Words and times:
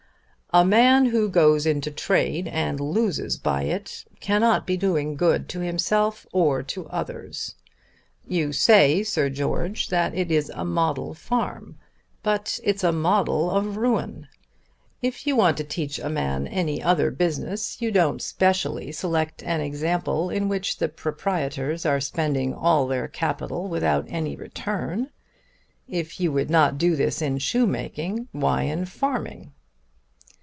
"A 0.53 0.65
man 0.65 1.05
who 1.05 1.29
goes 1.29 1.65
into 1.65 1.91
trade 1.91 2.45
and 2.45 2.77
loses 2.77 3.37
by 3.37 3.61
it, 3.63 4.03
cannot 4.19 4.67
be 4.67 4.75
doing 4.75 5.15
good 5.15 5.47
to 5.47 5.61
himself 5.61 6.27
or 6.33 6.61
to 6.61 6.89
others. 6.89 7.55
You 8.27 8.51
say, 8.51 9.01
Sir 9.01 9.29
George, 9.29 9.87
that 9.87 10.13
it 10.13 10.29
is 10.29 10.51
a 10.53 10.65
model 10.65 11.13
farm; 11.13 11.77
but 12.21 12.59
it's 12.65 12.83
a 12.83 12.91
model 12.91 13.49
of 13.49 13.77
ruin. 13.77 14.27
If 15.01 15.25
you 15.25 15.37
want 15.37 15.55
to 15.55 15.63
teach 15.63 15.99
a 15.99 16.09
man 16.09 16.47
any 16.47 16.83
other 16.83 17.11
business, 17.11 17.81
you 17.81 17.89
don't 17.89 18.21
specially 18.21 18.91
select 18.91 19.41
an 19.43 19.61
example 19.61 20.29
in 20.29 20.49
which 20.49 20.79
the 20.79 20.89
proprietors 20.89 21.85
are 21.85 22.01
spending 22.01 22.53
all 22.53 22.87
their 22.87 23.07
capital 23.07 23.69
without 23.69 24.05
any 24.09 24.35
return. 24.35 24.97
And 24.99 25.09
if 25.87 26.19
you 26.19 26.29
would 26.33 26.49
not 26.49 26.77
do 26.77 26.97
this 26.97 27.21
in 27.21 27.37
shoemaking, 27.37 28.27
why 28.33 28.63
in 28.63 28.83
farming?" 28.83 29.53